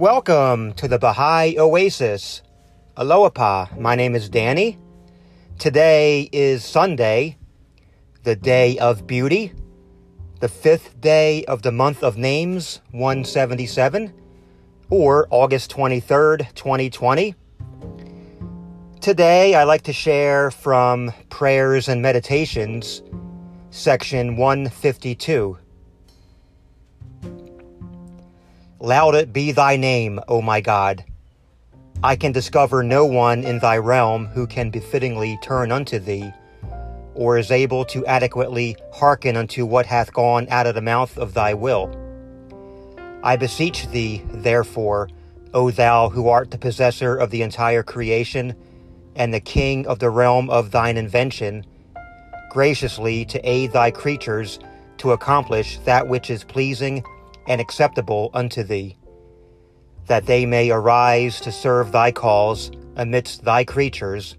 [0.00, 2.40] Welcome to the Baha'i Oasis.
[2.96, 4.78] Aloha, my name is Danny.
[5.58, 7.36] Today is Sunday,
[8.22, 9.52] the day of beauty,
[10.40, 14.14] the fifth day of the month of names, 177,
[14.88, 17.34] or August 23rd, 2020.
[19.02, 23.02] Today, I like to share from Prayers and Meditations,
[23.68, 25.58] section 152.
[28.82, 31.04] Lauded be thy name, O my God.
[32.02, 36.32] I can discover no one in thy realm who can befittingly turn unto thee,
[37.14, 41.34] or is able to adequately hearken unto what hath gone out of the mouth of
[41.34, 41.94] thy will.
[43.22, 45.10] I beseech thee, therefore,
[45.52, 48.54] O thou who art the possessor of the entire creation,
[49.14, 51.66] and the king of the realm of thine invention,
[52.48, 54.58] graciously to aid thy creatures
[54.96, 57.04] to accomplish that which is pleasing
[57.46, 58.96] and acceptable unto thee,
[60.06, 64.36] that they may arise to serve thy cause amidst thy creatures,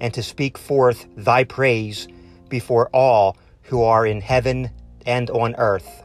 [0.00, 2.08] and to speak forth thy praise
[2.48, 4.70] before all who are in heaven
[5.06, 6.02] and on earth.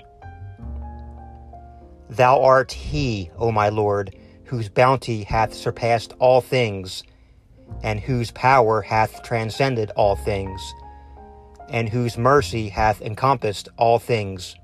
[2.10, 7.04] Thou art he, O my Lord, whose bounty hath surpassed all things,
[7.82, 10.62] and whose power hath transcended all things,
[11.70, 14.56] and whose mercy hath encompassed all things.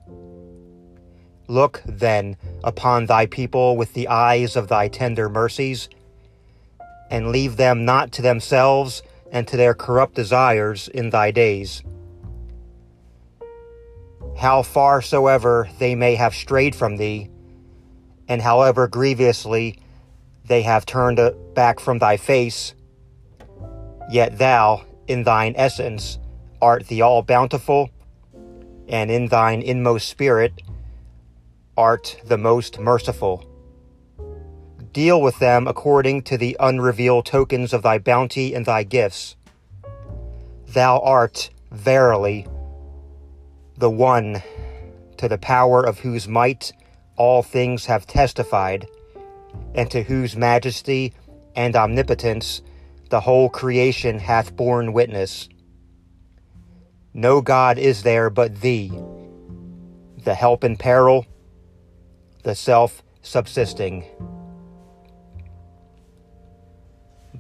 [1.52, 5.90] Look, then, upon thy people with the eyes of thy tender mercies,
[7.10, 11.84] and leave them not to themselves and to their corrupt desires in thy days.
[14.38, 17.30] How far soever they may have strayed from thee,
[18.30, 19.78] and however grievously
[20.46, 21.20] they have turned
[21.54, 22.76] back from thy face,
[24.10, 26.18] yet thou, in thine essence,
[26.62, 27.90] art the all bountiful,
[28.88, 30.54] and in thine inmost spirit,
[31.82, 33.44] art the most merciful.
[34.94, 39.36] Deal with them according to the unrevealed tokens of thy bounty and thy gifts.
[40.68, 42.46] Thou art, verily,
[43.78, 44.44] the one
[45.18, 46.72] to the power of whose might
[47.18, 48.88] all things have testified,
[49.74, 51.14] and to whose majesty
[51.56, 52.62] and omnipotence
[53.10, 55.50] the whole creation hath borne witness.
[57.14, 58.92] No God is there but thee,
[60.24, 61.26] the help in peril,
[62.44, 64.06] the self subsisting.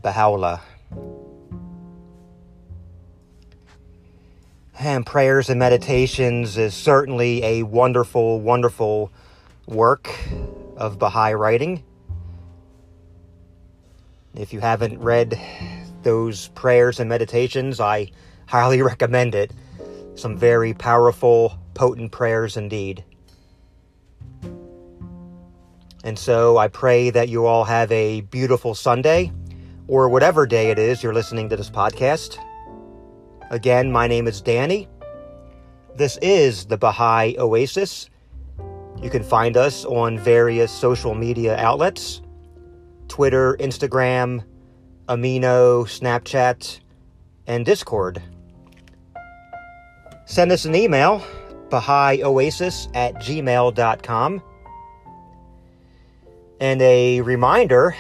[0.02, 0.62] Baha'u'llah.
[4.80, 9.12] And prayers and meditations is certainly a wonderful, wonderful
[9.68, 10.10] work
[10.76, 11.84] of Baha'i writing.
[14.34, 15.40] If you haven't read
[16.02, 18.12] those prayers and meditations, I
[18.48, 19.52] highly recommend it.
[20.16, 23.04] Some very powerful, potent prayers indeed.
[26.04, 29.32] And so I pray that you all have a beautiful Sunday
[29.88, 32.38] or whatever day it is you're listening to this podcast.
[33.50, 34.88] Again, my name is Danny.
[35.96, 38.10] This is the Baha'i Oasis.
[39.02, 42.22] You can find us on various social media outlets
[43.08, 44.44] Twitter, Instagram,
[45.10, 46.80] Amino, Snapchat,
[47.46, 48.22] and Discord.
[50.26, 51.22] Send us an email,
[51.68, 54.42] BahaiOasis at gmail.com.
[56.62, 57.96] And a reminder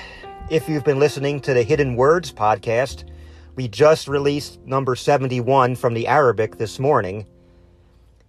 [0.51, 3.09] if you've been listening to the Hidden Words podcast,
[3.55, 7.25] we just released number 71 from the Arabic this morning.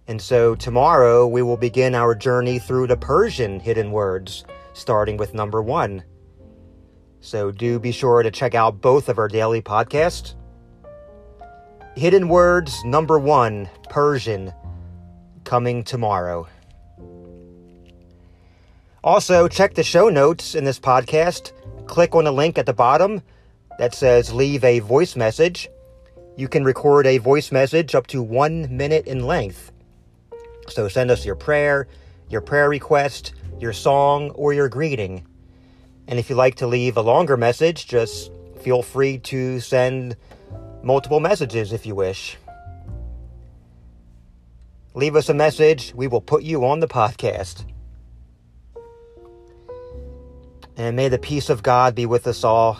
[0.07, 5.35] And so tomorrow we will begin our journey through the Persian hidden words, starting with
[5.35, 6.03] number one.
[7.19, 10.33] So do be sure to check out both of our daily podcasts.
[11.95, 14.51] Hidden words number one, Persian,
[15.43, 16.47] coming tomorrow.
[19.03, 21.51] Also, check the show notes in this podcast.
[21.87, 23.21] Click on the link at the bottom
[23.77, 25.69] that says leave a voice message.
[26.37, 29.73] You can record a voice message up to one minute in length.
[30.69, 31.87] So send us your prayer,
[32.29, 35.27] your prayer request, your song, or your greeting.
[36.07, 38.31] And if you'd like to leave a longer message, just
[38.61, 40.15] feel free to send
[40.81, 42.37] multiple messages if you wish.
[44.93, 47.65] Leave us a message, we will put you on the podcast.
[50.75, 52.79] And may the peace of God be with us all.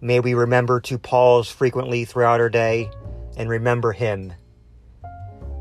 [0.00, 2.90] May we remember to pause frequently throughout our day
[3.36, 4.32] and remember Him.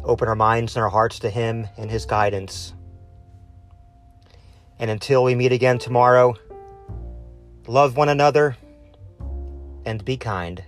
[0.04, 2.74] Open our minds and our hearts to Him and His guidance.
[4.80, 6.36] And until we meet again tomorrow,
[7.66, 8.56] love one another
[9.86, 10.64] and be kind.